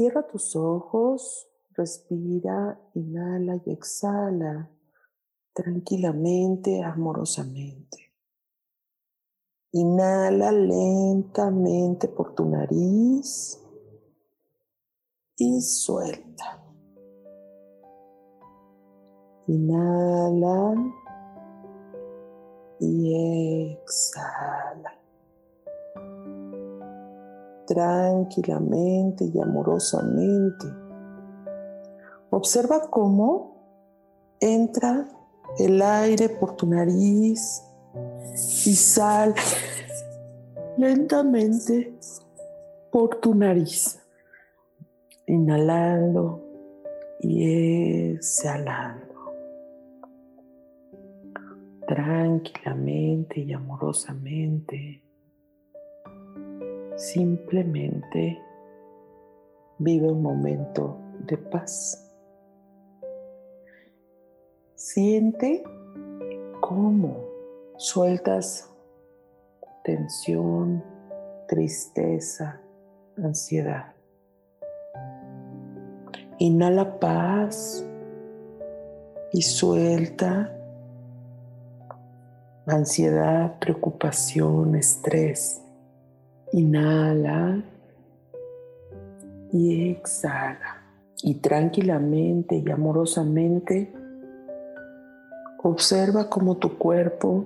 Cierra 0.00 0.26
tus 0.26 0.56
ojos, 0.56 1.46
respira, 1.72 2.80
inhala 2.94 3.60
y 3.66 3.70
exhala 3.70 4.70
tranquilamente, 5.52 6.82
amorosamente. 6.82 8.14
Inhala 9.72 10.52
lentamente 10.52 12.08
por 12.08 12.34
tu 12.34 12.46
nariz 12.46 13.62
y 15.36 15.60
suelta. 15.60 16.64
Inhala 19.48 20.76
y 22.78 23.74
exhala. 23.74 24.99
Tranquilamente 27.70 29.30
y 29.32 29.40
amorosamente. 29.40 30.66
Observa 32.30 32.90
cómo 32.90 34.34
entra 34.40 35.08
el 35.56 35.80
aire 35.80 36.30
por 36.30 36.56
tu 36.56 36.66
nariz 36.66 37.62
y 38.34 38.74
sale 38.74 39.34
lentamente 40.78 41.96
por 42.90 43.20
tu 43.20 43.36
nariz, 43.36 44.00
inhalando 45.28 46.42
y 47.20 48.14
exhalando. 48.14 49.14
Tranquilamente 51.86 53.38
y 53.38 53.52
amorosamente, 53.52 55.04
simplemente 57.00 58.38
vive 59.78 60.12
un 60.12 60.20
momento 60.20 60.98
de 61.26 61.38
paz. 61.38 62.14
Siente 64.74 65.64
cómo 66.60 67.24
sueltas 67.78 68.70
tensión, 69.82 70.84
tristeza, 71.48 72.60
ansiedad. 73.16 73.94
Inhala 76.38 77.00
paz 77.00 77.82
y 79.32 79.40
suelta 79.40 80.54
ansiedad, 82.66 83.58
preocupación, 83.58 84.74
estrés. 84.76 85.62
Inhala 86.52 87.62
y 89.52 89.90
exhala. 89.90 90.82
Y 91.22 91.34
tranquilamente 91.34 92.56
y 92.56 92.70
amorosamente 92.70 93.92
Observa 95.62 96.30
cómo 96.30 96.56
tu 96.56 96.78
cuerpo 96.78 97.44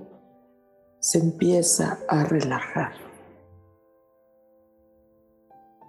se 0.99 1.19
empieza 1.19 1.99
a 2.07 2.23
relajar. 2.23 2.93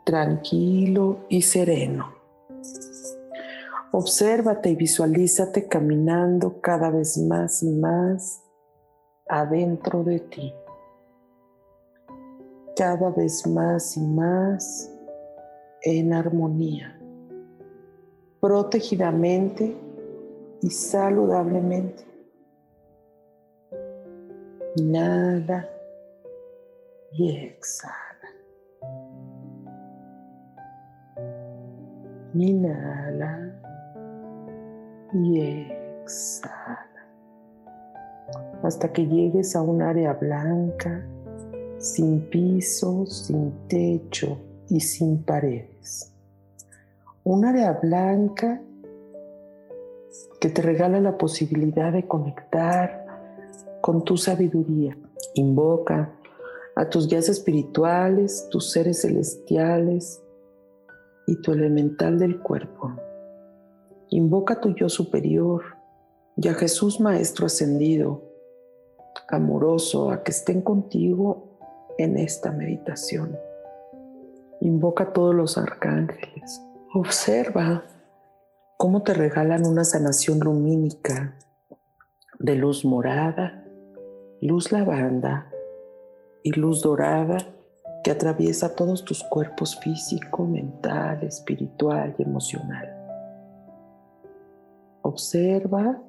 Tranquilo 0.05 1.19
y 1.29 1.43
sereno. 1.43 2.13
Obsérvate 3.93 4.71
y 4.71 4.75
visualízate 4.75 5.69
caminando 5.69 6.61
cada 6.61 6.91
vez 6.91 7.17
más 7.17 7.63
y 7.63 7.71
más 7.71 8.43
adentro 9.29 10.03
de 10.03 10.19
ti. 10.19 10.53
Cada 12.77 13.09
vez 13.09 13.47
más 13.47 13.97
y 13.97 14.01
más 14.01 14.93
en 15.81 16.13
armonía. 16.13 17.01
Protegidamente 18.39 19.75
y 20.61 20.69
saludablemente. 20.69 22.05
Inhala 24.77 25.67
y 27.13 27.35
exhala. 27.35 27.97
Inhala 32.35 33.59
y 35.15 35.41
exhala. 35.41 36.87
Hasta 38.63 38.93
que 38.93 39.07
llegues 39.07 39.57
a 39.57 39.63
un 39.63 39.81
área 39.81 40.13
blanca, 40.13 41.03
sin 41.95 42.29
piso, 42.29 43.07
sin 43.07 43.69
techo 43.69 44.39
y 44.69 44.81
sin 44.81 45.23
paredes. 45.23 46.13
Un 47.25 47.45
área 47.45 47.73
blanca 47.73 48.61
que 50.41 50.49
te 50.49 50.63
regala 50.63 51.01
la 51.01 51.17
posibilidad 51.17 51.93
de 51.93 52.07
conectar 52.07 53.07
con 53.81 54.05
tu 54.05 54.17
sabiduría. 54.17 54.97
Invoca 55.35 56.13
a 56.75 56.89
tus 56.89 57.09
guías 57.09 57.29
espirituales, 57.29 58.49
tus 58.51 58.71
seres 58.71 59.03
celestiales 59.03 60.23
y 61.27 61.41
tu 61.41 61.53
elemental 61.53 62.19
del 62.19 62.41
cuerpo. 62.41 62.93
Invoca 64.11 64.55
a 64.55 64.61
tu 64.61 64.75
yo 64.75 64.89
superior 64.89 65.63
y 66.37 66.49
a 66.49 66.55
Jesús 66.55 67.01
Maestro 67.01 67.47
ascendido, 67.47 68.23
amoroso, 69.29 70.11
a 70.11 70.23
que 70.23 70.33
estén 70.33 70.61
contigo 70.61 71.56
en 71.99 72.17
esta 72.17 72.53
meditación. 72.53 73.39
Invoca 74.61 75.05
a 75.05 75.13
todos 75.13 75.35
los 75.35 75.59
arcángeles. 75.59 76.63
Observa 76.95 77.85
cómo 78.77 79.03
te 79.03 79.15
regalan 79.15 79.67
una 79.67 79.85
sanación 79.85 80.41
lumínica 80.41 81.37
de 82.39 82.55
luz 82.55 82.85
morada, 82.85 83.65
luz 84.41 84.73
lavanda 84.73 85.51
y 86.43 86.53
luz 86.53 86.83
dorada 86.83 87.39
que 88.05 88.11
atraviesa 88.11 88.75
todos 88.75 89.05
tus 89.05 89.25
cuerpos 89.25 89.79
físico, 89.81 90.47
mental, 90.47 91.25
espiritual 91.25 92.15
y 92.19 92.23
emocional. 92.23 92.93
Observa 95.03 96.01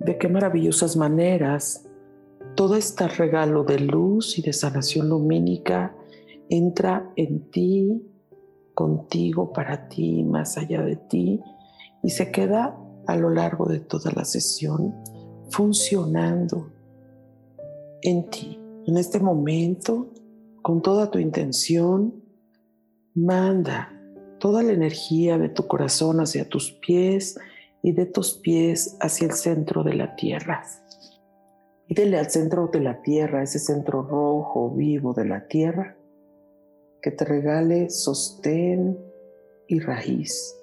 de 0.00 0.18
qué 0.18 0.28
maravillosas 0.28 0.96
maneras 0.96 1.86
todo 2.54 2.76
este 2.76 3.08
regalo 3.08 3.64
de 3.64 3.80
luz 3.80 4.38
y 4.38 4.42
de 4.42 4.52
sanación 4.52 5.08
lumínica 5.08 5.96
entra 6.48 7.10
en 7.16 7.50
ti, 7.50 8.02
contigo, 8.74 9.52
para 9.52 9.88
ti, 9.88 10.22
más 10.24 10.56
allá 10.56 10.82
de 10.82 10.96
ti, 10.96 11.40
y 12.02 12.10
se 12.10 12.30
queda 12.30 12.78
a 13.06 13.16
lo 13.16 13.30
largo 13.30 13.66
de 13.66 13.80
toda 13.80 14.12
la 14.12 14.24
sesión 14.24 14.94
funcionando 15.50 16.70
en 18.02 18.28
ti. 18.30 18.58
En 18.86 18.98
este 18.98 19.20
momento, 19.20 20.12
con 20.62 20.82
toda 20.82 21.10
tu 21.10 21.18
intención, 21.18 22.22
manda 23.14 23.90
toda 24.38 24.62
la 24.62 24.72
energía 24.72 25.38
de 25.38 25.48
tu 25.48 25.66
corazón 25.66 26.20
hacia 26.20 26.48
tus 26.48 26.72
pies 26.72 27.38
y 27.82 27.92
de 27.92 28.06
tus 28.06 28.34
pies 28.34 28.96
hacia 29.00 29.26
el 29.26 29.32
centro 29.32 29.82
de 29.84 29.94
la 29.94 30.16
tierra. 30.16 30.64
Pídele 31.86 32.18
al 32.18 32.30
centro 32.30 32.68
de 32.68 32.80
la 32.80 33.02
tierra, 33.02 33.42
ese 33.42 33.58
centro 33.58 34.02
rojo 34.02 34.70
vivo 34.70 35.12
de 35.12 35.26
la 35.26 35.46
tierra, 35.46 35.96
que 37.02 37.10
te 37.10 37.26
regale 37.26 37.90
sostén 37.90 38.98
y 39.66 39.80
raíz. 39.80 40.58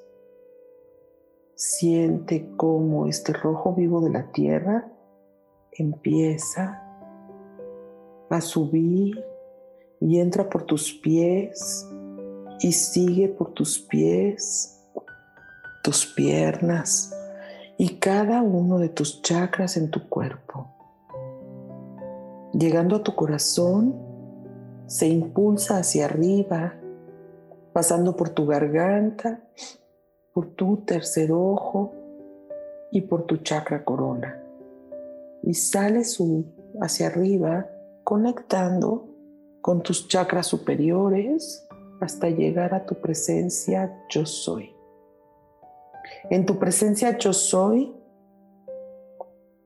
Siente 1.53 2.49
cómo 2.57 3.05
este 3.05 3.33
rojo 3.33 3.75
vivo 3.75 4.01
de 4.01 4.09
la 4.09 4.31
tierra 4.31 4.91
empieza 5.71 6.81
a 8.29 8.41
subir 8.41 9.23
y 9.99 10.19
entra 10.19 10.49
por 10.49 10.63
tus 10.63 10.91
pies 10.91 11.87
y 12.61 12.71
sigue 12.71 13.27
por 13.27 13.53
tus 13.53 13.77
pies, 13.77 14.81
tus 15.83 16.07
piernas 16.15 17.15
y 17.77 17.97
cada 17.97 18.41
uno 18.41 18.79
de 18.79 18.89
tus 18.89 19.21
chakras 19.21 19.77
en 19.77 19.91
tu 19.91 20.09
cuerpo. 20.09 20.80
Llegando 22.61 22.97
a 22.97 23.01
tu 23.01 23.15
corazón, 23.15 23.95
se 24.85 25.07
impulsa 25.07 25.79
hacia 25.79 26.05
arriba, 26.05 26.75
pasando 27.73 28.15
por 28.15 28.29
tu 28.29 28.45
garganta 28.45 29.41
por 30.31 30.45
tu 30.51 30.77
tercer 30.85 31.31
ojo 31.31 31.91
y 32.91 33.01
por 33.01 33.25
tu 33.25 33.37
chakra 33.37 33.83
corona. 33.83 34.43
Y 35.41 35.55
sales 35.55 36.19
hacia 36.79 37.07
arriba 37.07 37.67
conectando 38.03 39.07
con 39.61 39.81
tus 39.81 40.07
chakras 40.07 40.45
superiores 40.45 41.67
hasta 41.99 42.29
llegar 42.29 42.75
a 42.75 42.85
tu 42.85 42.93
presencia 43.01 43.91
yo 44.07 44.23
soy. 44.27 44.71
En 46.29 46.45
tu 46.45 46.59
presencia 46.59 47.17
yo 47.17 47.33
soy 47.33 47.91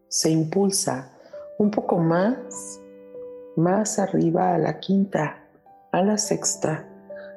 se 0.07 0.29
impulsa 0.29 1.11
un 1.57 1.71
poco 1.71 1.97
más, 1.97 2.81
más 3.55 3.99
arriba 3.99 4.53
a 4.53 4.57
la 4.57 4.79
quinta, 4.79 5.43
a 5.91 6.01
la 6.01 6.17
sexta, 6.17 6.87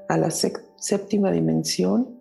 a 0.09 0.17
la 0.17 0.31
séptima 0.31 1.31
dimensión 1.31 2.19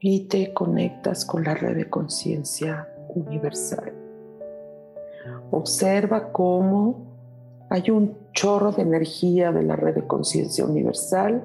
y 0.00 0.28
te 0.28 0.52
conectas 0.52 1.24
con 1.24 1.44
la 1.44 1.54
red 1.54 1.76
de 1.76 1.90
conciencia 1.90 2.88
universal. 3.08 3.92
Observa 5.50 6.32
cómo 6.32 7.16
hay 7.70 7.90
un 7.90 8.16
chorro 8.32 8.72
de 8.72 8.82
energía 8.82 9.52
de 9.52 9.62
la 9.62 9.76
red 9.76 9.94
de 9.94 10.06
conciencia 10.06 10.64
universal 10.64 11.44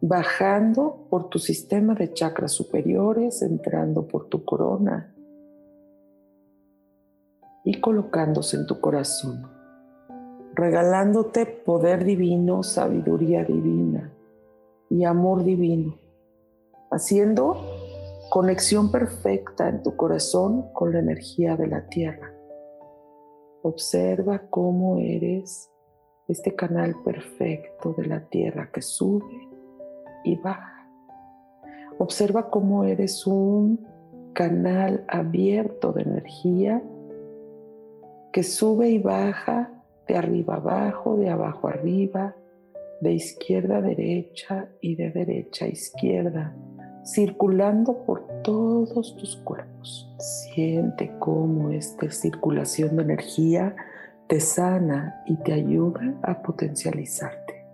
bajando 0.00 1.06
por 1.08 1.30
tu 1.30 1.38
sistema 1.38 1.94
de 1.94 2.12
chakras 2.12 2.52
superiores, 2.52 3.40
entrando 3.40 4.06
por 4.06 4.28
tu 4.28 4.44
corona 4.44 5.14
y 7.64 7.80
colocándose 7.80 8.58
en 8.58 8.66
tu 8.66 8.80
corazón, 8.80 9.50
regalándote 10.54 11.46
poder 11.46 12.04
divino, 12.04 12.62
sabiduría 12.62 13.44
divina 13.44 14.12
y 14.88 15.04
amor 15.04 15.42
divino, 15.42 15.98
haciendo 16.90 17.56
conexión 18.30 18.92
perfecta 18.92 19.68
en 19.68 19.82
tu 19.82 19.96
corazón 19.96 20.72
con 20.72 20.92
la 20.92 21.00
energía 21.00 21.56
de 21.56 21.66
la 21.66 21.86
tierra. 21.88 22.32
Observa 23.62 24.42
cómo 24.50 24.98
eres 24.98 25.70
este 26.28 26.54
canal 26.54 26.94
perfecto 27.04 27.94
de 27.94 28.06
la 28.06 28.20
tierra 28.28 28.70
que 28.72 28.80
sube 28.82 29.48
y 30.22 30.36
baja. 30.36 30.88
Observa 31.98 32.50
cómo 32.50 32.84
eres 32.84 33.26
un 33.26 33.86
canal 34.34 35.04
abierto 35.08 35.92
de 35.92 36.02
energía 36.02 36.82
que 38.32 38.42
sube 38.42 38.88
y 38.88 38.98
baja 38.98 39.73
de 40.06 40.16
arriba 40.16 40.56
abajo, 40.56 41.16
de 41.16 41.30
abajo 41.30 41.68
arriba, 41.68 42.34
de 43.00 43.12
izquierda 43.12 43.78
a 43.78 43.82
derecha 43.82 44.68
y 44.80 44.94
de 44.96 45.10
derecha 45.10 45.66
a 45.66 45.68
izquierda, 45.68 46.54
circulando 47.04 48.04
por 48.04 48.26
todos 48.42 49.16
tus 49.16 49.36
cuerpos. 49.36 50.10
Siente 50.18 51.12
cómo 51.18 51.70
esta 51.70 52.10
circulación 52.10 52.96
de 52.96 53.02
energía 53.02 53.76
te 54.26 54.40
sana 54.40 55.22
y 55.26 55.36
te 55.36 55.52
ayuda 55.52 56.14
a 56.22 56.42
potencializarte. 56.42 57.64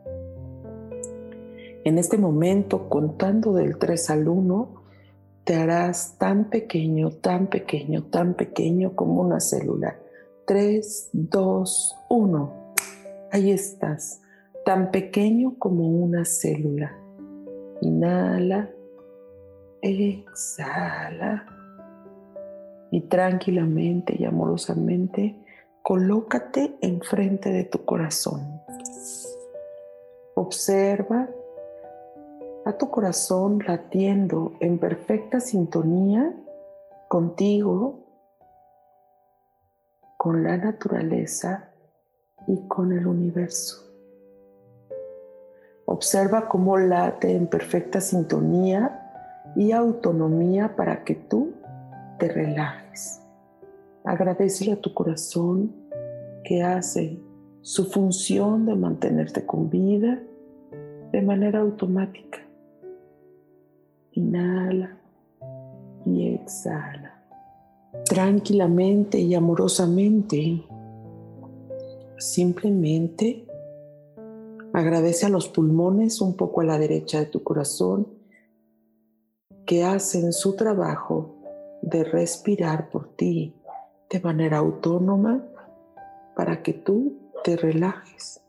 En 1.84 1.96
este 1.96 2.18
momento, 2.18 2.88
contando 2.88 3.52
del 3.52 3.78
3 3.78 4.10
al 4.10 4.28
1, 4.28 4.80
te 5.44 5.54
harás 5.54 6.16
tan 6.18 6.50
pequeño, 6.50 7.10
tan 7.10 7.46
pequeño, 7.46 8.04
tan 8.04 8.34
pequeño 8.34 8.94
como 8.94 9.22
una 9.22 9.40
célula. 9.40 9.96
3, 10.50 11.10
2, 11.12 11.96
1. 12.08 12.74
Ahí 13.30 13.52
estás, 13.52 14.20
tan 14.64 14.90
pequeño 14.90 15.54
como 15.60 15.86
una 15.86 16.24
célula. 16.24 16.92
Inhala, 17.82 18.68
exhala 19.80 21.46
y 22.90 23.02
tranquilamente 23.02 24.16
y 24.18 24.24
amorosamente 24.24 25.36
colócate 25.84 26.76
enfrente 26.80 27.52
de 27.52 27.62
tu 27.62 27.84
corazón. 27.84 28.60
Observa 30.34 31.30
a 32.64 32.72
tu 32.72 32.90
corazón 32.90 33.60
latiendo 33.64 34.54
en 34.58 34.78
perfecta 34.78 35.38
sintonía 35.38 36.34
contigo, 37.06 37.99
con 40.20 40.42
la 40.42 40.58
naturaleza 40.58 41.70
y 42.46 42.68
con 42.68 42.92
el 42.92 43.06
universo. 43.06 43.90
Observa 45.86 46.46
cómo 46.46 46.76
late 46.76 47.34
en 47.34 47.46
perfecta 47.46 48.02
sintonía 48.02 49.00
y 49.56 49.72
autonomía 49.72 50.76
para 50.76 51.04
que 51.04 51.14
tú 51.14 51.54
te 52.18 52.28
relajes. 52.28 53.22
Agradecele 54.04 54.72
a 54.72 54.80
tu 54.82 54.92
corazón 54.92 55.74
que 56.44 56.62
hace 56.64 57.18
su 57.62 57.86
función 57.86 58.66
de 58.66 58.74
mantenerte 58.74 59.46
con 59.46 59.70
vida 59.70 60.20
de 61.12 61.22
manera 61.22 61.60
automática. 61.60 62.40
Inhala 64.12 64.98
y 66.04 66.34
exhala. 66.34 67.09
Tranquilamente 68.10 69.20
y 69.20 69.36
amorosamente, 69.36 70.64
simplemente 72.18 73.46
agradece 74.72 75.26
a 75.26 75.28
los 75.28 75.48
pulmones 75.48 76.20
un 76.20 76.34
poco 76.34 76.60
a 76.60 76.64
la 76.64 76.76
derecha 76.76 77.20
de 77.20 77.26
tu 77.26 77.44
corazón 77.44 78.08
que 79.64 79.84
hacen 79.84 80.32
su 80.32 80.56
trabajo 80.56 81.36
de 81.82 82.02
respirar 82.02 82.90
por 82.90 83.14
ti 83.14 83.54
de 84.10 84.18
manera 84.18 84.58
autónoma 84.58 85.46
para 86.34 86.64
que 86.64 86.72
tú 86.72 87.16
te 87.44 87.56
relajes. 87.56 88.42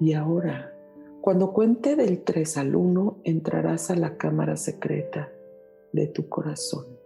Y 0.00 0.14
ahora, 0.14 0.72
cuando 1.20 1.52
cuente 1.52 1.96
del 1.96 2.24
3 2.24 2.56
al 2.56 2.76
1, 2.76 3.18
entrarás 3.24 3.90
a 3.90 3.94
la 3.94 4.16
cámara 4.16 4.56
secreta 4.56 5.28
de 5.92 6.06
tu 6.06 6.30
corazón. 6.30 6.97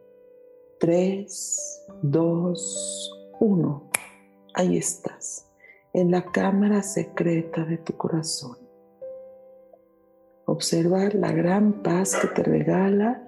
3, 0.82 1.80
2, 2.02 3.12
1. 3.38 3.90
Ahí 4.54 4.76
estás, 4.76 5.48
en 5.92 6.10
la 6.10 6.24
cámara 6.24 6.82
secreta 6.82 7.64
de 7.64 7.78
tu 7.78 7.96
corazón. 7.96 8.58
Observa 10.44 11.08
la 11.10 11.30
gran 11.30 11.84
paz 11.84 12.16
que 12.16 12.26
te 12.26 12.42
regala 12.42 13.22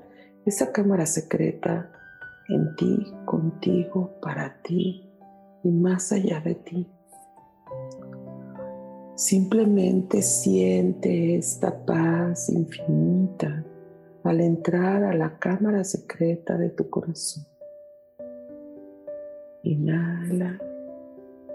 esa 0.44 0.72
cámara 0.72 1.06
secreta 1.06 1.92
en 2.48 2.74
ti, 2.74 3.14
contigo, 3.24 4.18
para 4.20 4.60
ti 4.62 5.08
y 5.62 5.70
más 5.70 6.10
allá 6.10 6.40
de 6.40 6.56
ti. 6.56 6.90
Simplemente 9.14 10.22
siente 10.22 11.36
esta 11.36 11.86
paz 11.86 12.48
infinita 12.48 13.64
al 14.24 14.40
entrar 14.40 15.04
a 15.04 15.14
la 15.14 15.38
cámara 15.38 15.84
secreta 15.84 16.58
de 16.58 16.70
tu 16.70 16.90
corazón. 16.90 17.46
Inhala 19.62 20.58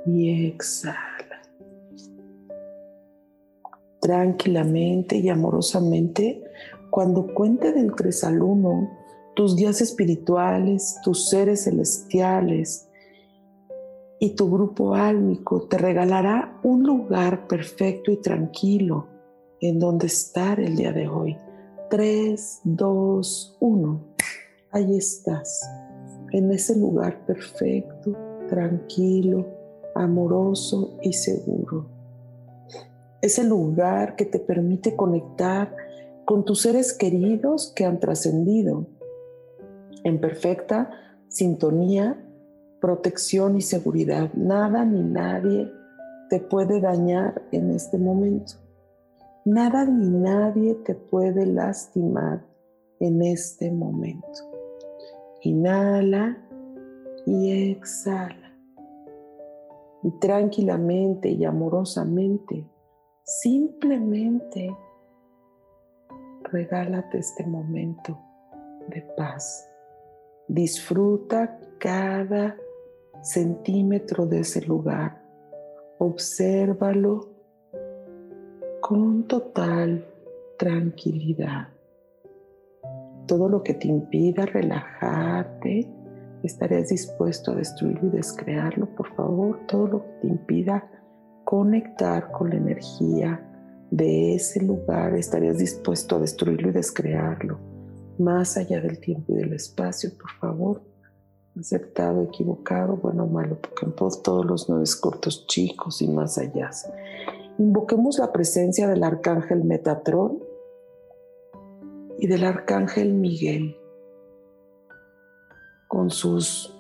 y 0.06 0.48
exhala 0.48 1.20
tranquilamente 4.00 5.18
y 5.18 5.30
amorosamente 5.30 6.44
cuando 6.90 7.28
cuente 7.34 7.72
del 7.72 7.94
3 7.96 8.24
al 8.24 8.42
1 8.42 8.90
tus 9.36 9.56
guías 9.56 9.82
espirituales, 9.82 10.98
tus 11.04 11.30
seres 11.30 11.66
celestiales 11.66 12.90
y 14.20 14.36
tu 14.36 14.50
grupo 14.50 14.96
álmico 14.96 15.68
te 15.68 15.78
regalará 15.78 16.60
un 16.64 16.84
lugar 16.84 17.48
perfecto 17.48 18.12
y 18.12 18.18
tranquilo 18.18 19.08
en 19.62 19.80
donde 19.80 20.08
estar 20.08 20.60
el 20.60 20.76
día 20.76 20.92
de 20.92 21.08
hoy. 21.08 21.38
3, 21.90 22.62
2, 22.64 23.58
1. 23.60 24.06
Ahí 24.72 24.98
estás, 24.98 25.62
en 26.32 26.52
ese 26.52 26.78
lugar 26.78 27.26
perfecto, 27.26 28.16
tranquilo, 28.48 29.46
amoroso 29.96 30.98
y 31.02 31.14
seguro 31.14 32.00
ese 33.22 33.44
lugar 33.44 34.16
que 34.16 34.26
te 34.26 34.40
permite 34.40 34.96
conectar 34.96 35.76
con 36.26 36.46
tus 36.46 36.62
seres 36.62 36.94
queridos 36.94 37.74
que 37.76 37.86
han 37.86 38.00
trascendido 38.00 38.88
en 40.04 40.22
perfecta 40.22 40.92
sintonía, 41.28 42.24
protección 42.80 43.58
y 43.58 43.62
seguridad. 43.62 44.32
Nada 44.34 44.86
ni 44.86 45.04
nadie 45.04 45.72
te 46.30 46.40
puede 46.40 46.80
dañar 46.80 47.42
en 47.52 47.72
este 47.72 47.98
momento. 47.98 48.54
Nada 49.50 49.86
ni 49.86 50.10
nadie 50.10 50.76
te 50.76 50.96
puede 50.96 51.46
lastimar 51.46 52.46
en 53.00 53.22
este 53.22 53.72
momento. 53.72 54.40
Inhala 55.42 56.38
y 57.26 57.72
exhala. 57.72 58.54
Y 60.04 60.12
tranquilamente 60.20 61.30
y 61.30 61.44
amorosamente 61.46 62.66
Simplemente 63.30 64.76
regálate 66.52 67.20
este 67.20 67.46
momento 67.46 68.18
de 68.88 69.04
paz. 69.16 69.70
Disfruta 70.48 71.60
cada 71.78 72.58
centímetro 73.22 74.26
de 74.26 74.40
ese 74.40 74.62
lugar. 74.62 75.22
Obsérvalo 76.00 77.30
con 78.90 79.28
total 79.28 80.04
tranquilidad. 80.58 81.68
Todo 83.28 83.48
lo 83.48 83.62
que 83.62 83.76
te 83.76 83.88
impida 83.88 84.48
relajarte, 84.48 85.88
estarías 86.42 86.90
dispuesto 86.90 87.52
a 87.52 87.56
destruirlo 87.56 88.08
y 88.08 88.18
descrearlo, 88.18 88.88
por 88.96 89.14
favor. 89.14 89.60
Todo 89.68 89.88
lo 89.88 90.04
que 90.04 90.12
te 90.22 90.28
impida 90.30 90.90
conectar 91.46 92.32
con 92.32 92.50
la 92.50 92.56
energía 92.56 93.40
de 93.92 94.34
ese 94.34 94.64
lugar, 94.64 95.14
estarías 95.14 95.60
dispuesto 95.60 96.16
a 96.16 96.20
destruirlo 96.22 96.70
y 96.70 96.72
descrearlo. 96.72 97.60
más 98.18 98.58
allá 98.58 98.82
del 98.82 99.00
tiempo 99.00 99.34
y 99.34 99.36
del 99.36 99.54
espacio, 99.54 100.10
por 100.20 100.32
favor. 100.32 100.82
Aceptado, 101.60 102.24
equivocado, 102.24 102.98
bueno 102.98 103.28
malo, 103.28 103.60
porque 103.62 103.86
en 103.86 103.94
todos 103.94 104.46
los 104.48 104.68
nueve 104.68 104.86
cortos 105.00 105.46
chicos 105.46 106.02
y 106.02 106.08
más 106.08 106.40
allá. 106.40 106.72
Invoquemos 107.60 108.20
la 108.20 108.32
presencia 108.32 108.88
del 108.88 109.04
arcángel 109.04 109.66
Metatrón 109.66 110.42
y 112.18 112.28
del 112.28 112.46
arcángel 112.46 113.14
Miguel 113.14 113.76
con 115.90 116.10
sus 116.10 116.74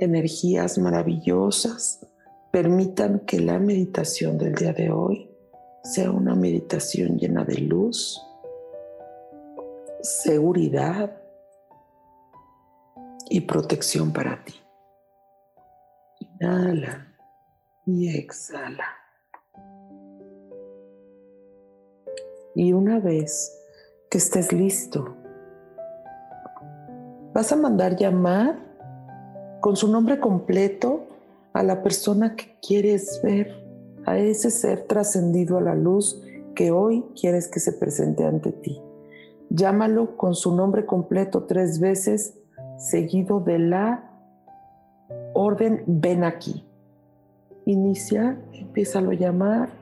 energías 0.00 0.76
maravillosas. 0.76 2.06
Permitan 2.52 3.20
que 3.20 3.40
la 3.40 3.58
meditación 3.58 4.36
del 4.36 4.54
día 4.54 4.74
de 4.74 4.90
hoy 4.90 5.30
sea 5.82 6.10
una 6.10 6.34
meditación 6.34 7.16
llena 7.16 7.44
de 7.44 7.56
luz, 7.56 8.22
seguridad 10.02 11.22
y 13.30 13.40
protección 13.40 14.12
para 14.12 14.44
ti. 14.44 14.54
Inhala 16.20 17.16
y 17.86 18.14
exhala. 18.14 19.01
Y 22.54 22.72
una 22.72 23.00
vez 23.00 23.58
que 24.10 24.18
estés 24.18 24.52
listo, 24.52 25.16
vas 27.32 27.52
a 27.52 27.56
mandar 27.56 27.96
llamar 27.96 28.58
con 29.60 29.76
su 29.76 29.88
nombre 29.88 30.20
completo 30.20 31.06
a 31.52 31.62
la 31.62 31.82
persona 31.82 32.36
que 32.36 32.56
quieres 32.66 33.20
ver, 33.22 33.54
a 34.04 34.18
ese 34.18 34.50
ser 34.50 34.82
trascendido 34.82 35.56
a 35.56 35.60
la 35.60 35.74
luz 35.74 36.22
que 36.54 36.70
hoy 36.70 37.04
quieres 37.18 37.48
que 37.48 37.60
se 37.60 37.72
presente 37.72 38.24
ante 38.24 38.52
ti. 38.52 38.80
Llámalo 39.50 40.16
con 40.16 40.34
su 40.34 40.54
nombre 40.54 40.86
completo 40.86 41.44
tres 41.44 41.78
veces, 41.78 42.34
seguido 42.78 43.40
de 43.40 43.58
la 43.58 44.10
orden 45.34 45.84
ven 45.86 46.24
aquí. 46.24 46.64
Inicia, 47.64 48.38
empieza 48.52 48.98
a 48.98 49.02
llamar. 49.14 49.81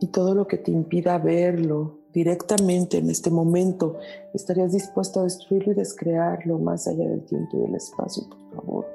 Y 0.00 0.08
todo 0.08 0.34
lo 0.34 0.46
que 0.46 0.58
te 0.58 0.70
impida 0.70 1.18
verlo 1.18 1.98
directamente 2.12 2.98
en 2.98 3.10
este 3.10 3.30
momento, 3.30 3.96
estarías 4.34 4.72
dispuesto 4.72 5.20
a 5.20 5.24
destruirlo 5.24 5.72
y 5.72 5.76
descrearlo 5.76 6.58
más 6.58 6.86
allá 6.88 7.08
del 7.08 7.24
tiempo 7.24 7.58
y 7.58 7.60
del 7.60 7.74
espacio, 7.74 8.24
por 8.28 8.56
favor. 8.56 8.86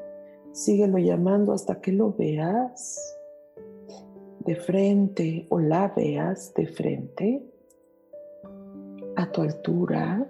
Síguelo 0.52 0.98
llamando 0.98 1.54
hasta 1.54 1.80
que 1.80 1.92
lo 1.92 2.14
veas 2.14 3.00
de 4.40 4.56
frente 4.56 5.48
o 5.50 5.60
la 5.60 5.88
veas 5.96 6.54
de 6.54 6.68
frente 6.68 7.44
a 9.16 9.32
tu 9.32 9.42
altura 9.42 10.28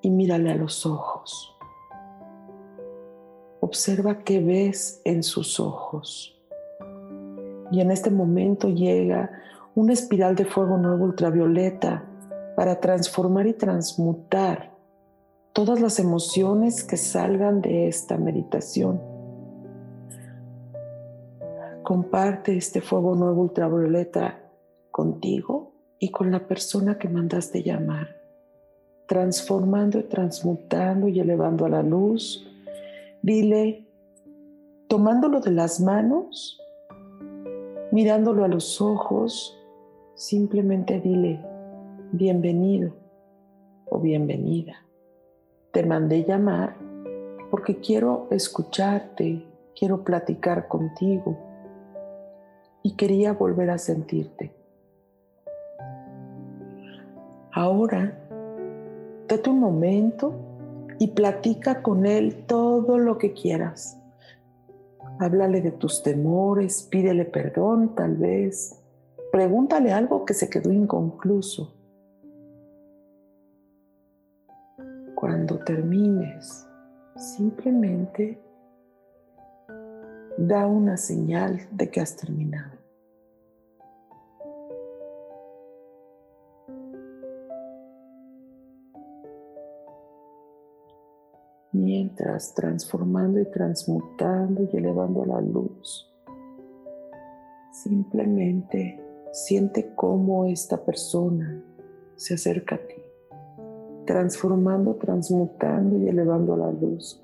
y 0.00 0.10
mírale 0.10 0.50
a 0.50 0.56
los 0.56 0.84
ojos. 0.86 1.56
Observa 3.60 4.24
qué 4.24 4.40
ves 4.40 5.00
en 5.04 5.22
sus 5.22 5.60
ojos. 5.60 6.36
Y 7.70 7.80
en 7.80 7.90
este 7.90 8.10
momento 8.10 8.68
llega 8.68 9.30
una 9.74 9.92
espiral 9.92 10.34
de 10.34 10.44
fuego 10.44 10.76
nuevo 10.78 11.04
ultravioleta 11.04 12.04
para 12.56 12.80
transformar 12.80 13.46
y 13.46 13.54
transmutar 13.54 14.72
todas 15.52 15.80
las 15.80 15.98
emociones 15.98 16.84
que 16.84 16.96
salgan 16.96 17.60
de 17.60 17.88
esta 17.88 18.16
meditación 18.18 19.12
Comparte 21.82 22.56
este 22.56 22.80
fuego 22.80 23.16
nuevo 23.16 23.42
ultravioleta 23.42 24.40
contigo 24.92 25.72
y 25.98 26.10
con 26.10 26.30
la 26.30 26.46
persona 26.46 26.96
que 26.96 27.08
mandaste 27.08 27.62
llamar, 27.64 28.16
transformando 29.06 29.98
y 29.98 30.04
transmutando 30.04 31.08
y 31.08 31.18
elevando 31.18 31.66
a 31.66 31.68
la 31.68 31.82
luz. 31.82 32.48
Dile, 33.20 33.88
tomándolo 34.88 35.40
de 35.40 35.50
las 35.50 35.80
manos, 35.80 36.60
mirándolo 37.90 38.44
a 38.44 38.48
los 38.48 38.80
ojos, 38.80 39.58
simplemente 40.14 41.00
dile, 41.00 41.40
bienvenido 42.12 42.92
o 43.88 43.98
bienvenida. 43.98 44.74
Te 45.72 45.84
mandé 45.84 46.24
llamar 46.24 46.76
porque 47.50 47.80
quiero 47.80 48.28
escucharte, 48.30 49.46
quiero 49.78 50.04
platicar 50.04 50.68
contigo 50.68 51.36
y 52.82 52.96
quería 52.96 53.32
volver 53.32 53.70
a 53.70 53.78
sentirte. 53.78 54.54
Ahora, 57.52 58.18
date 59.28 59.50
un 59.50 59.60
momento 59.60 60.34
y 60.98 61.08
platica 61.08 61.82
con 61.82 62.06
él 62.06 62.44
todo 62.46 62.98
lo 62.98 63.18
que 63.18 63.32
quieras. 63.32 63.98
Háblale 65.18 65.60
de 65.60 65.72
tus 65.72 66.02
temores, 66.02 66.82
pídele 66.90 67.24
perdón 67.24 67.94
tal 67.94 68.16
vez, 68.16 68.81
pregúntale 69.32 69.94
algo 69.94 70.26
que 70.26 70.34
se 70.34 70.50
quedó 70.50 70.70
inconcluso. 70.70 71.74
Cuando 75.14 75.58
termines, 75.60 76.68
simplemente 77.16 78.38
da 80.36 80.66
una 80.66 80.98
señal 80.98 81.60
de 81.70 81.90
que 81.90 82.00
has 82.00 82.14
terminado. 82.14 82.78
Mientras 91.72 92.52
transformando 92.54 93.40
y 93.40 93.50
transmutando 93.50 94.68
y 94.70 94.76
elevando 94.76 95.24
la 95.24 95.40
luz, 95.40 96.12
simplemente 97.72 99.02
siente 99.32 99.94
cómo 99.94 100.46
esta 100.46 100.84
persona 100.84 101.62
se 102.16 102.34
acerca 102.34 102.76
a 102.76 102.78
ti, 102.78 103.02
transformando, 104.06 104.94
transmutando 104.94 105.98
y 105.98 106.08
elevando 106.08 106.56
la 106.56 106.70
luz 106.70 107.22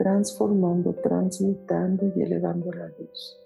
transformando, 0.00 0.94
transmutando 0.94 2.10
y 2.16 2.22
elevando 2.22 2.72
la 2.72 2.86
luz. 2.88 3.38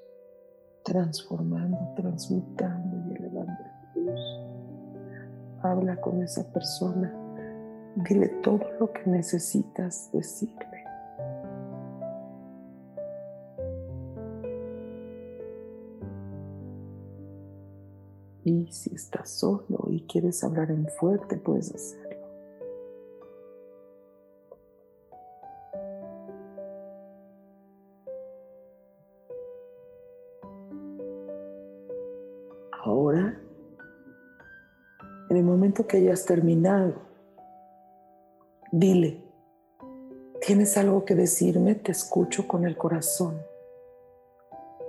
Transformando, 0.85 1.79
transmutando 1.97 3.11
y 3.11 3.17
elevando 3.17 3.53
la 3.53 4.01
luz. 4.01 4.21
Habla 5.63 6.01
con 6.01 6.23
esa 6.23 6.45
persona. 6.53 7.13
Dile 8.09 8.29
todo 8.45 8.61
lo 8.79 8.93
que 8.93 9.03
necesitas 9.11 10.13
decirle. 10.13 10.84
Y 18.67 18.73
si 18.73 18.95
estás 18.95 19.29
solo 19.29 19.89
y 19.89 20.07
quieres 20.07 20.43
hablar 20.43 20.71
en 20.71 20.89
fuerte, 20.89 21.37
puedes 21.37 21.75
hacerlo. 21.75 22.27
Ahora, 32.83 33.39
en 35.29 35.37
el 35.37 35.45
momento 35.45 35.87
que 35.87 35.99
hayas 35.99 36.25
terminado, 36.25 36.95
dile, 38.73 39.23
¿tienes 40.47 40.79
algo 40.79 41.05
que 41.05 41.15
decirme? 41.15 41.75
Te 41.75 41.93
escucho 41.93 42.49
con 42.49 42.65
el 42.65 42.79
corazón. 42.79 43.39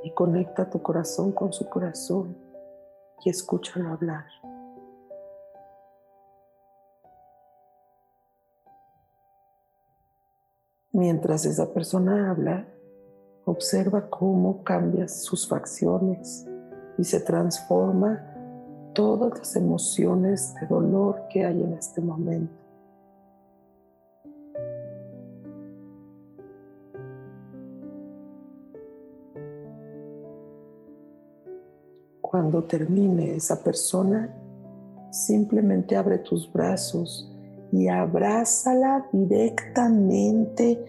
Y 0.01 0.11
conecta 0.11 0.69
tu 0.69 0.81
corazón 0.81 1.33
con 1.33 1.51
su 1.51 1.67
corazón 1.67 2.44
y 3.23 3.29
escúchalo 3.29 3.89
hablar. 3.89 4.25
Mientras 10.91 11.45
esa 11.45 11.73
persona 11.73 12.31
habla, 12.31 12.65
observa 13.45 14.09
cómo 14.09 14.63
cambias 14.63 15.23
sus 15.23 15.47
facciones, 15.47 16.45
y 16.97 17.03
se 17.03 17.19
transforma 17.19 18.23
todas 18.93 19.37
las 19.37 19.55
emociones 19.55 20.55
de 20.55 20.67
dolor 20.67 21.27
que 21.29 21.45
hay 21.45 21.61
en 21.61 21.73
este 21.73 22.01
momento. 22.01 22.64
Cuando 32.35 32.65
termine 32.65 33.37
esa 33.37 33.63
persona, 33.63 34.29
simplemente 35.09 35.95
abre 35.95 36.17
tus 36.17 36.51
brazos 36.51 37.33
y 37.71 37.87
abrázala 37.87 39.07
directamente 39.13 40.83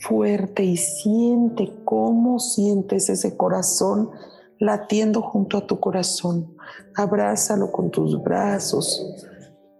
fuerte 0.00 0.62
y 0.62 0.76
siente 0.76 1.72
cómo 1.86 2.38
sientes 2.38 3.08
ese 3.08 3.34
corazón 3.34 4.10
latiendo 4.58 5.22
junto 5.22 5.56
a 5.56 5.66
tu 5.66 5.80
corazón. 5.80 6.54
Abrázalo 6.94 7.72
con 7.72 7.90
tus 7.90 8.22
brazos, 8.22 9.26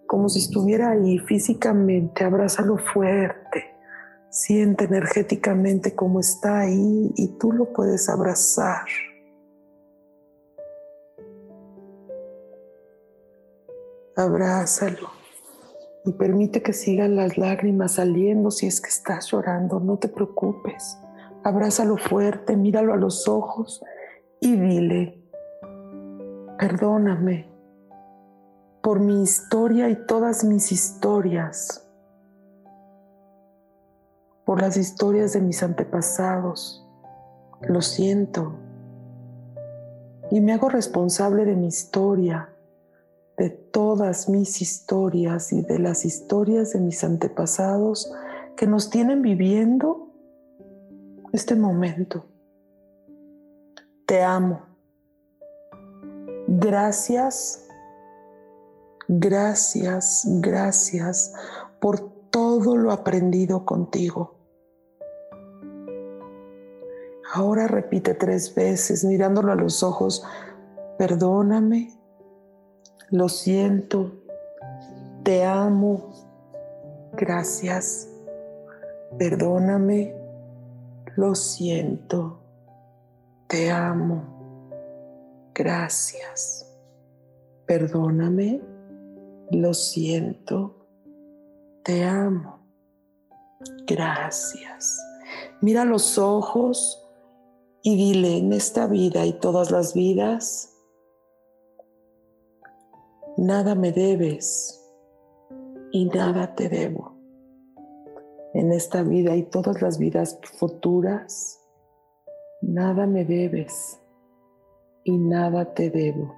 como 0.07 0.31
si 0.31 0.39
estuviera 0.39 0.93
ahí 0.93 1.19
físicamente. 1.19 2.25
Abrázalo 2.25 2.79
fuerte. 2.79 3.63
Siente 4.31 4.85
energéticamente 4.85 5.95
cómo 5.95 6.19
está 6.21 6.61
ahí 6.61 7.13
y 7.15 7.37
tú 7.37 7.53
lo 7.53 7.75
puedes 7.75 8.09
abrazar. 8.09 8.87
Abrázalo 14.21 15.09
y 16.05 16.13
permite 16.13 16.63
que 16.63 16.75
sigan 16.75 17.17
las 17.17 17.39
lágrimas 17.39 17.93
saliendo 17.93 18.51
si 18.51 18.67
es 18.67 18.83
que 18.83 18.91
estás 18.91 19.31
llorando. 19.31 19.81
No 19.81 19.97
te 19.97 20.09
preocupes. 20.09 20.99
Abrázalo 21.43 21.97
fuerte, 21.97 22.55
míralo 22.55 22.93
a 22.93 22.99
los 22.99 23.27
ojos 23.29 23.83
y 24.39 24.57
dile, 24.57 25.25
perdóname 26.59 27.49
por 28.83 29.01
mi 29.01 29.23
historia 29.23 29.89
y 29.89 29.97
todas 30.05 30.45
mis 30.45 30.71
historias, 30.71 31.89
por 34.45 34.61
las 34.61 34.77
historias 34.77 35.33
de 35.33 35.41
mis 35.41 35.63
antepasados. 35.63 36.87
Lo 37.63 37.81
siento. 37.81 38.53
Y 40.31 40.43
me 40.43 40.53
hago 40.53 40.69
responsable 40.69 41.47
de 41.47 41.57
mi 41.57 41.69
historia, 41.69 42.51
de 43.41 43.49
todas 43.49 44.29
mis 44.29 44.61
historias 44.61 45.51
y 45.51 45.63
de 45.63 45.79
las 45.79 46.05
historias 46.05 46.75
de 46.75 46.81
mis 46.81 47.03
antepasados 47.03 48.13
que 48.55 48.67
nos 48.67 48.91
tienen 48.91 49.23
viviendo 49.23 50.13
este 51.33 51.57
momento. 51.57 52.27
Te 54.05 54.23
amo. 54.23 54.61
Gracias, 56.49 57.67
gracias, 59.09 60.27
gracias 60.43 61.33
por 61.81 61.99
todo 62.29 62.77
lo 62.77 62.93
aprendido 62.93 63.65
contigo. 63.65 64.35
Ahora 67.33 67.67
repite 67.69 68.13
tres 68.13 68.55
veces 68.55 69.03
mirándolo 69.03 69.51
a 69.51 69.55
los 69.57 69.83
ojos, 69.83 70.27
perdóname, 70.99 72.00
lo 73.11 73.29
siento, 73.29 74.13
te 75.25 75.45
amo, 75.45 76.13
gracias, 77.13 78.09
perdóname, 79.19 80.15
lo 81.17 81.35
siento, 81.35 82.41
te 83.49 83.71
amo, 83.71 84.23
gracias. 85.55 86.67
Perdóname, 87.67 88.61
lo 89.51 89.75
siento, 89.75 90.87
te 91.85 92.05
amo, 92.05 92.59
gracias. 93.87 95.01
Mira 95.61 95.85
los 95.85 96.19
ojos 96.19 97.01
y 97.83 97.97
dile 97.97 98.39
en 98.39 98.53
esta 98.53 98.87
vida 98.87 99.25
y 99.25 99.33
todas 99.35 99.71
las 99.71 99.95
vidas, 99.95 100.70
nada 103.41 103.75
me 103.75 103.91
debes 103.91 104.87
y 105.93 106.05
nada 106.05 106.55
te 106.55 106.69
debo 106.69 107.15
en 108.53 108.71
esta 108.71 109.03
vida 109.03 109.35
y 109.35 109.45
todas 109.45 109.81
las 109.81 109.99
vidas 109.99 110.39
futuras, 110.59 111.59
nada 112.61 113.07
me 113.07 113.25
debes 113.25 113.99
y 115.05 115.17
nada 115.17 115.73
te 115.73 115.89
debo. 115.89 116.35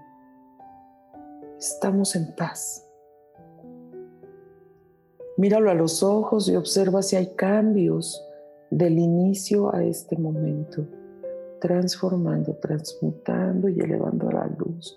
Estamos 1.58 2.14
en 2.14 2.36
paz. 2.36 2.86
Míralo 5.38 5.72
a 5.72 5.74
los 5.74 6.04
ojos 6.04 6.48
y 6.48 6.54
observa 6.54 7.02
si 7.02 7.16
hay 7.16 7.34
cambios 7.34 8.24
del 8.70 8.96
inicio 9.00 9.74
a 9.74 9.82
este 9.82 10.16
momento, 10.16 10.86
transformando, 11.60 12.54
transmutando 12.58 13.68
y 13.68 13.80
elevando 13.80 14.28
a 14.28 14.32
la 14.32 14.46
luz 14.46 14.96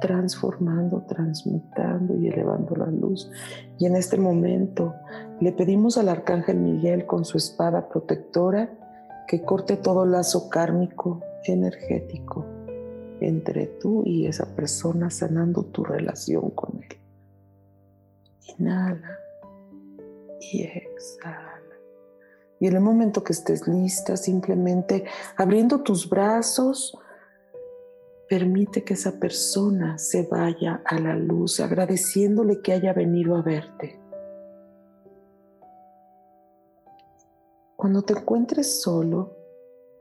transformando, 0.00 1.02
transmutando 1.08 2.16
y 2.16 2.28
elevando 2.28 2.74
la 2.76 2.86
luz. 2.86 3.30
Y 3.78 3.86
en 3.86 3.96
este 3.96 4.16
momento 4.16 4.94
le 5.40 5.52
pedimos 5.52 5.98
al 5.98 6.08
Arcángel 6.08 6.58
Miguel 6.58 7.06
con 7.06 7.24
su 7.24 7.38
espada 7.38 7.88
protectora 7.88 8.70
que 9.26 9.42
corte 9.42 9.76
todo 9.76 10.04
lazo 10.04 10.48
kármico 10.50 11.22
energético 11.44 12.44
entre 13.20 13.66
tú 13.66 14.02
y 14.04 14.26
esa 14.26 14.54
persona, 14.54 15.10
sanando 15.10 15.64
tu 15.64 15.84
relación 15.84 16.50
con 16.50 16.82
él. 16.82 16.98
Inhala 18.58 19.18
y 20.40 20.62
exhala. 20.62 21.52
Y 22.60 22.66
en 22.66 22.74
el 22.74 22.80
momento 22.80 23.24
que 23.24 23.32
estés 23.32 23.66
lista, 23.66 24.16
simplemente 24.16 25.04
abriendo 25.36 25.82
tus 25.82 26.08
brazos, 26.08 26.96
Permite 28.28 28.84
que 28.84 28.94
esa 28.94 29.18
persona 29.18 29.98
se 29.98 30.22
vaya 30.22 30.82
a 30.86 30.98
la 30.98 31.14
luz 31.14 31.60
agradeciéndole 31.60 32.62
que 32.62 32.72
haya 32.72 32.94
venido 32.94 33.36
a 33.36 33.42
verte. 33.42 34.00
Cuando 37.76 38.00
te 38.00 38.14
encuentres 38.14 38.80
solo, 38.80 39.36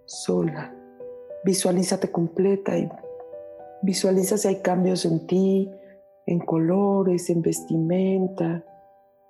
sola, 0.06 0.74
visualízate 1.44 2.12
completa 2.12 2.78
y 2.78 2.90
visualiza 3.82 4.38
si 4.38 4.48
hay 4.48 4.62
cambios 4.62 5.04
en 5.04 5.28
ti, 5.28 5.70
en 6.26 6.40
colores, 6.40 7.30
en 7.30 7.42
vestimenta, 7.42 8.64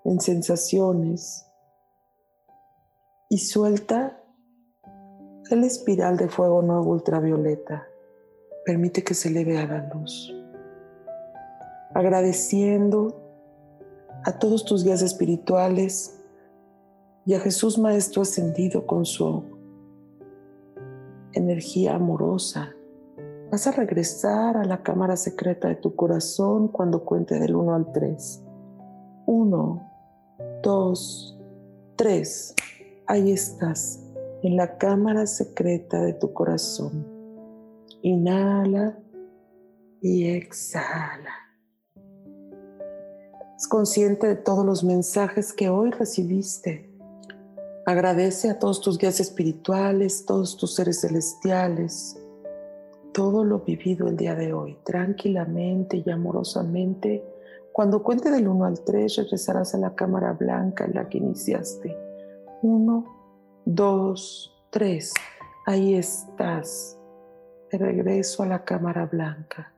en 0.06 0.20
sensaciones. 0.20 1.48
Y 3.28 3.40
suelta 3.40 4.22
el 5.50 5.64
espiral 5.64 6.18
de 6.18 6.30
fuego 6.30 6.62
nuevo 6.62 6.92
ultravioleta 6.92 7.88
Permite 8.66 9.04
que 9.04 9.14
se 9.14 9.30
eleve 9.30 9.58
a 9.58 9.68
la 9.68 9.90
luz. 9.94 10.34
Agradeciendo 11.94 13.20
a 14.26 14.40
todos 14.40 14.64
tus 14.66 14.84
guías 14.84 15.02
espirituales 15.02 16.20
y 17.26 17.34
a 17.34 17.40
Jesús 17.40 17.78
Maestro 17.78 18.22
ascendido 18.22 18.86
con 18.86 19.06
su 19.06 19.44
energía 21.34 21.96
amorosa. 21.96 22.74
Vas 23.52 23.68
a 23.68 23.72
regresar 23.72 24.58
a 24.58 24.64
la 24.64 24.82
cámara 24.82 25.16
secreta 25.16 25.68
de 25.68 25.76
tu 25.76 25.96
corazón 25.96 26.70
cuando 26.70 27.04
cuente 27.04 27.40
del 27.40 27.56
1 27.56 27.76
al 27.76 27.92
3. 27.92 28.44
1, 29.26 29.92
2, 30.64 31.40
3. 31.96 32.56
Ahí 33.08 33.32
estás, 33.32 34.00
en 34.42 34.58
la 34.58 34.78
cámara 34.78 35.28
secreta 35.28 36.02
de 36.02 36.14
tu 36.14 36.34
corazón. 36.34 37.13
Inhala 38.06 39.00
y 40.02 40.26
exhala. 40.26 41.32
Es 43.56 43.66
consciente 43.70 44.28
de 44.28 44.36
todos 44.36 44.66
los 44.66 44.84
mensajes 44.84 45.54
que 45.54 45.70
hoy 45.70 45.90
recibiste. 45.92 46.94
Agradece 47.86 48.50
a 48.50 48.60
todos 48.60 48.82
tus 48.82 48.98
guías 48.98 49.22
espirituales, 49.22 50.26
todos 50.26 50.58
tus 50.58 50.76
seres 50.76 51.00
celestiales, 51.00 52.20
todo 53.14 53.46
lo 53.46 53.60
vivido 53.60 54.10
el 54.10 54.18
día 54.18 54.36
de 54.36 54.52
hoy, 54.52 54.78
tranquilamente 54.84 56.04
y 56.06 56.10
amorosamente. 56.12 57.24
Cuando 57.72 58.04
cuente 58.04 58.32
del 58.32 58.50
1 58.50 58.66
al 58.66 58.84
3, 58.84 59.16
regresarás 59.16 59.76
a 59.76 59.78
la 59.78 59.96
cámara 59.96 60.34
blanca 60.34 60.84
en 60.84 60.96
la 60.96 61.08
que 61.08 61.20
iniciaste. 61.20 61.96
1, 62.64 63.06
2, 63.64 64.66
3. 64.72 65.14
Ahí 65.68 65.96
estás 65.96 67.00
regreso 67.78 68.44
a 68.44 68.48
la 68.48 68.64
cámara 68.64 69.06
blanca. 69.06 69.74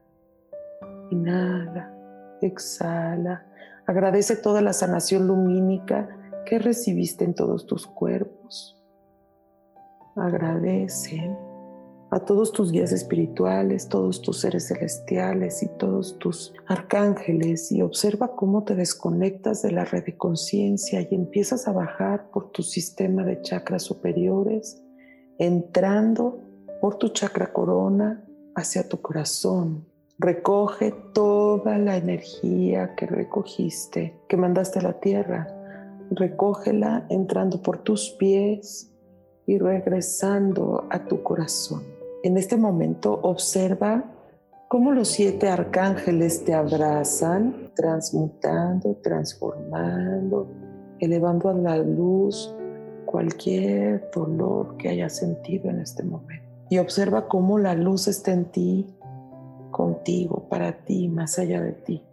Inhala, 1.12 1.94
exhala. 2.42 3.46
Agradece 3.88 4.36
toda 4.36 4.62
la 4.62 4.74
sanación 4.74 5.28
lumínica 5.28 6.10
que 6.46 6.60
recibiste 6.60 7.24
en 7.24 7.34
todos 7.34 7.66
tus 7.66 7.86
cuerpos. 7.88 8.82
Agradece 10.16 11.36
a 12.12 12.20
todos 12.20 12.54
tus 12.54 12.72
guías 12.72 12.94
espirituales, 12.94 13.90
todos 13.90 14.22
tus 14.22 14.40
seres 14.40 14.68
celestiales 14.68 15.62
y 15.64 15.68
todos 15.78 16.18
tus 16.18 16.54
arcángeles 16.68 17.72
y 17.72 17.82
observa 17.82 18.36
cómo 18.36 18.64
te 18.64 18.76
desconectas 18.76 19.62
de 19.62 19.72
la 19.72 19.84
red 19.84 20.06
de 20.06 20.16
conciencia 20.16 21.02
y 21.02 21.14
empiezas 21.14 21.68
a 21.68 21.74
bajar 21.74 22.30
por 22.32 22.52
tu 22.52 22.64
sistema 22.64 23.26
de 23.26 23.42
chakras 23.42 23.84
superiores, 23.84 24.82
entrando 25.38 26.40
por 26.82 26.96
tu 26.96 27.10
chakra 27.10 27.52
corona 27.52 28.26
hacia 28.56 28.88
tu 28.88 29.02
corazón. 29.02 29.86
Recoge 30.18 30.94
toda 31.14 31.78
la 31.78 31.98
energía 31.98 32.96
que 32.96 33.06
recogiste, 33.06 34.18
que 34.30 34.38
mandaste 34.38 34.80
a 34.80 34.84
la 34.84 35.00
tierra. 35.00 35.48
Recógela 36.12 37.06
entrando 37.10 37.62
por 37.62 37.80
tus 37.80 38.12
pies 38.12 38.92
y 39.46 39.58
regresando 39.58 40.86
a 40.90 41.06
tu 41.06 41.22
corazón. 41.22 41.84
En 42.24 42.38
este 42.38 42.58
momento 42.58 43.20
observa 43.24 44.04
cómo 44.70 44.92
los 44.92 45.10
siete 45.10 45.50
arcángeles 45.50 46.44
te 46.44 46.54
abrazan, 46.54 47.72
transmutando, 47.76 48.96
transformando, 49.04 50.48
elevando 51.00 51.50
a 51.50 51.54
la 51.54 51.78
luz 51.78 52.56
cualquier 53.06 54.10
dolor 54.14 54.78
que 54.78 54.90
hayas 54.90 55.18
sentido 55.18 55.70
en 55.70 55.82
este 55.82 56.04
momento. 56.04 56.45
Y 56.70 56.80
observa 56.80 57.28
cómo 57.28 57.60
la 57.60 57.76
luz 57.76 58.08
está 58.08 58.32
en 58.32 58.46
ti, 58.46 58.88
contigo, 59.72 60.48
para 60.50 60.84
ti, 60.86 61.08
más 61.08 61.38
allá 61.38 61.62
de 61.62 61.74
ti. 61.74 62.04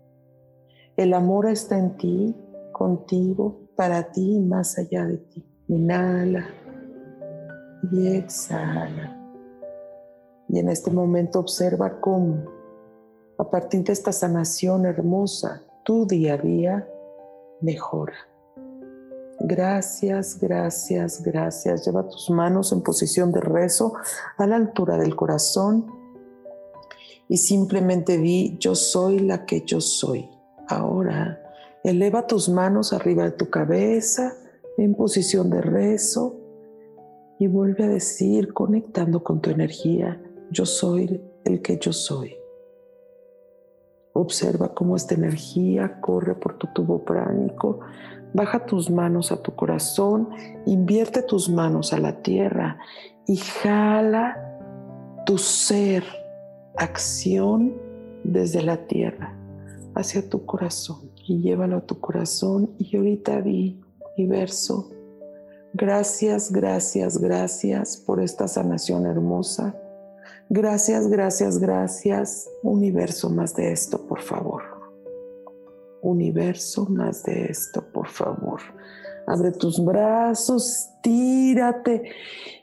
El 0.97 1.15
amor 1.15 1.47
está 1.47 1.79
en 1.79 1.97
ti, 1.97 2.37
contigo, 2.73 3.61
para 3.77 4.11
ti, 4.13 4.39
más 4.41 4.79
allá 4.79 5.07
de 5.07 5.17
ti. 5.19 5.45
Inhala 5.69 6.47
y 7.91 8.09
exhala. 8.09 9.19
Y 10.49 10.59
en 10.59 10.69
este 10.69 10.91
momento 10.91 11.41
observa 11.41 12.01
cómo, 12.01 12.45
a 13.39 13.51
partir 13.51 13.85
de 13.85 13.93
esta 13.93 14.13
sanación 14.13 14.85
hermosa, 14.85 15.63
tu 15.85 16.07
día 16.07 16.35
a 16.35 16.39
día 16.39 16.89
mejora. 17.61 18.32
Gracias, 19.45 20.39
gracias, 20.41 21.21
gracias. 21.21 21.85
Lleva 21.85 22.09
tus 22.09 22.31
manos 22.31 22.71
en 22.71 22.81
posición 22.81 23.33
de 23.33 23.41
rezo 23.41 23.95
a 24.39 24.47
la 24.47 24.55
altura 24.55 24.97
del 24.97 25.17
corazón 25.17 25.87
y 27.29 27.39
simplemente 27.39 28.19
di, 28.19 28.57
yo 28.61 28.77
soy 28.77 29.19
la 29.19 29.45
que 29.45 29.63
yo 29.67 29.81
soy. 29.81 30.29
Ahora, 30.69 31.43
eleva 31.83 32.29
tus 32.29 32.49
manos 32.49 32.93
arriba 32.93 33.25
de 33.25 33.33
tu 33.33 33.51
cabeza 33.51 34.33
en 34.79 34.95
posición 34.95 35.51
de 35.51 35.61
rezo 35.61 36.37
y 37.41 37.49
vuelve 37.49 37.83
a 37.83 37.89
decir, 37.89 38.53
conectando 38.53 39.25
con 39.25 39.41
tu 39.41 39.51
energía, 39.51 40.23
yo 40.53 40.67
soy 40.67 41.21
el 41.45 41.63
que 41.63 41.79
yo 41.79 41.93
soy. 41.93 42.42
Observa 44.23 44.73
cómo 44.73 44.95
esta 44.95 45.17
energía 45.17 46.01
corre 46.01 46.37
por 46.37 46.57
tu 46.57 46.69
tubo 46.69 47.05
pránico. 47.05 47.81
Baja 48.33 48.65
tus 48.65 48.89
manos 48.89 49.33
a 49.33 49.43
tu 49.43 49.57
corazón, 49.57 50.29
invierte 50.65 51.23
tus 51.23 51.51
manos 51.51 51.93
a 51.93 51.99
la 51.99 52.23
tierra 52.23 52.79
y 53.27 53.37
jala 53.37 54.37
tu 55.27 55.39
ser, 55.39 56.05
acción 56.77 57.75
desde 58.23 58.63
la 58.63 58.87
tierra 58.87 59.37
hacia 59.97 60.29
tu 60.29 60.47
corazón 60.47 61.11
y 61.27 61.41
llévalo 61.41 61.79
a 61.79 61.81
tu 61.81 61.99
corazón 61.99 62.71
y 62.79 62.97
ahorita 62.97 63.43
di 63.43 63.81
universo, 64.17 64.89
gracias, 65.75 66.53
gracias, 66.53 67.19
gracias 67.19 67.97
por 67.97 68.21
esta 68.21 68.47
sanación 68.47 69.05
hermosa. 69.05 69.75
Gracias, 70.55 71.09
gracias, 71.09 71.59
gracias. 71.59 72.47
Universo 72.63 73.31
más 73.31 73.55
de 73.55 73.73
esto, 73.73 74.07
por 74.07 74.21
favor. 74.21 74.63
Universo 76.03 76.85
más 76.91 77.23
de 77.23 77.47
esto, 77.47 77.83
por 77.91 78.07
favor. 78.07 78.61
Abre 79.27 79.53
tus 79.53 79.83
brazos, 79.83 80.91
tírate 81.03 82.03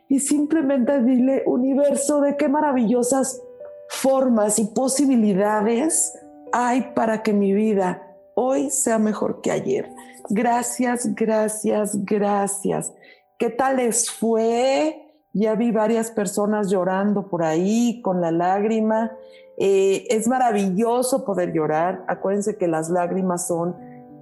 y 0.07 0.19
simplemente 0.19 1.01
dile, 1.01 1.41
universo, 1.47 2.21
de 2.21 2.37
qué 2.37 2.47
maravillosas 2.47 3.41
formas 3.87 4.59
y 4.59 4.65
posibilidades 4.65 6.13
hay 6.51 6.91
para 6.93 7.23
que 7.23 7.33
mi 7.33 7.53
vida 7.53 8.03
hoy 8.35 8.69
sea 8.69 8.99
mejor 8.99 9.41
que 9.41 9.49
ayer. 9.49 9.89
Gracias, 10.29 11.15
gracias, 11.15 12.05
gracias. 12.05 12.93
¿Qué 13.39 13.49
tal 13.49 13.77
les 13.77 14.11
fue? 14.11 15.08
Ya 15.39 15.55
vi 15.55 15.71
varias 15.71 16.11
personas 16.11 16.69
llorando 16.69 17.29
por 17.29 17.43
ahí 17.43 18.01
con 18.01 18.19
la 18.19 18.29
lágrima. 18.29 19.13
Eh, 19.57 20.05
es 20.09 20.27
maravilloso 20.27 21.23
poder 21.23 21.53
llorar. 21.53 22.03
Acuérdense 22.09 22.57
que 22.57 22.67
las 22.67 22.89
lágrimas 22.89 23.47
son 23.47 23.73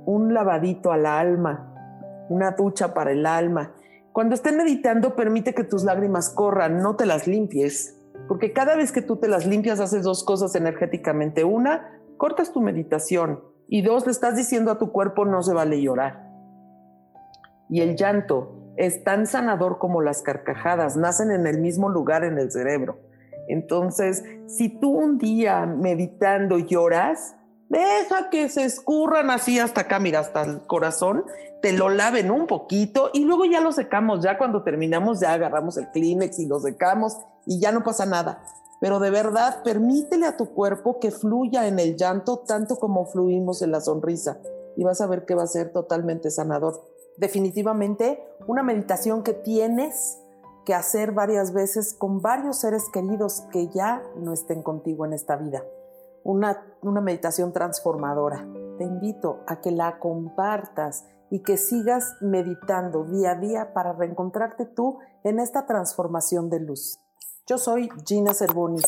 un 0.05 0.35
lavadito 0.35 0.91
al 0.91 1.07
alma, 1.07 1.73
una 2.29 2.51
ducha 2.51 2.93
para 2.93 3.13
el 3.13 3.25
alma. 3.25 3.73
Cuando 4.11 4.35
estén 4.35 4.57
meditando, 4.57 5.15
permite 5.15 5.55
que 5.55 5.63
tus 5.63 5.83
lágrimas 5.83 6.29
corran, 6.29 6.83
no 6.83 6.95
te 6.95 7.07
las 7.07 7.25
limpies, 7.25 7.99
porque 8.27 8.53
cada 8.53 8.75
vez 8.75 8.91
que 8.91 9.01
tú 9.01 9.15
te 9.15 9.27
las 9.27 9.47
limpias 9.47 9.79
haces 9.79 10.03
dos 10.03 10.23
cosas 10.23 10.53
energéticamente. 10.53 11.43
Una, 11.43 11.99
cortas 12.17 12.53
tu 12.53 12.61
meditación 12.61 13.41
y 13.67 13.81
dos, 13.81 14.05
le 14.05 14.11
estás 14.11 14.35
diciendo 14.35 14.69
a 14.69 14.77
tu 14.77 14.91
cuerpo 14.91 15.25
no 15.25 15.41
se 15.41 15.55
vale 15.55 15.81
llorar. 15.81 16.29
Y 17.69 17.81
el 17.81 17.95
llanto 17.95 18.56
es 18.77 19.03
tan 19.03 19.27
sanador 19.27 19.79
como 19.79 20.01
las 20.01 20.21
carcajadas, 20.21 20.95
nacen 20.95 21.31
en 21.31 21.47
el 21.47 21.59
mismo 21.59 21.89
lugar 21.89 22.23
en 22.23 22.37
el 22.37 22.51
cerebro. 22.51 22.99
Entonces, 23.47 24.23
si 24.45 24.69
tú 24.69 24.91
un 24.91 25.17
día 25.17 25.65
meditando 25.65 26.59
lloras, 26.59 27.35
deja 27.69 28.29
que 28.29 28.49
se 28.49 28.65
escurran 28.65 29.29
así 29.29 29.59
hasta 29.59 29.81
acá, 29.81 29.99
mira, 29.99 30.19
hasta 30.19 30.43
el 30.43 30.61
corazón, 30.67 31.25
te 31.61 31.73
lo 31.73 31.89
laven 31.89 32.29
un 32.29 32.45
poquito 32.45 33.09
y 33.13 33.25
luego 33.25 33.45
ya 33.45 33.61
lo 33.61 33.71
secamos, 33.71 34.21
ya 34.21 34.37
cuando 34.37 34.63
terminamos 34.63 35.19
ya 35.19 35.33
agarramos 35.33 35.77
el 35.77 35.89
Kleenex 35.89 36.39
y 36.39 36.45
lo 36.45 36.59
secamos 36.59 37.17
y 37.45 37.59
ya 37.59 37.71
no 37.71 37.83
pasa 37.83 38.05
nada. 38.05 38.43
Pero 38.79 38.99
de 38.99 39.09
verdad, 39.09 39.63
permítele 39.63 40.27
a 40.27 40.37
tu 40.37 40.53
cuerpo 40.53 40.99
que 40.99 41.09
fluya 41.09 41.67
en 41.67 41.79
el 41.79 41.95
llanto 41.95 42.39
tanto 42.39 42.75
como 42.75 43.07
fluimos 43.07 43.63
en 43.63 43.71
la 43.71 43.81
sonrisa 43.81 44.37
y 44.75 44.83
vas 44.83 45.01
a 45.01 45.07
ver 45.07 45.25
que 45.25 45.33
va 45.33 45.43
a 45.43 45.47
ser 45.47 45.71
totalmente 45.71 46.29
sanador 46.29 46.83
definitivamente 47.17 48.23
una 48.47 48.63
meditación 48.63 49.23
que 49.23 49.33
tienes 49.33 50.19
que 50.65 50.73
hacer 50.73 51.11
varias 51.11 51.53
veces 51.53 51.93
con 51.93 52.21
varios 52.21 52.59
seres 52.59 52.85
queridos 52.91 53.41
que 53.51 53.69
ya 53.69 54.03
no 54.17 54.33
estén 54.33 54.63
contigo 54.63 55.05
en 55.05 55.13
esta 55.13 55.35
vida. 55.35 55.63
Una, 56.23 56.65
una 56.81 57.01
meditación 57.01 57.53
transformadora. 57.53 58.45
Te 58.77 58.83
invito 58.83 59.43
a 59.47 59.61
que 59.61 59.71
la 59.71 59.99
compartas 59.99 61.05
y 61.29 61.41
que 61.41 61.57
sigas 61.57 62.15
meditando 62.21 63.05
día 63.05 63.31
a 63.31 63.35
día 63.35 63.73
para 63.73 63.93
reencontrarte 63.93 64.65
tú 64.65 64.99
en 65.23 65.39
esta 65.39 65.65
transformación 65.65 66.49
de 66.49 66.59
luz. 66.59 66.99
Yo 67.45 67.57
soy 67.57 67.89
Gina 68.05 68.33
Cervoni. 68.33 68.81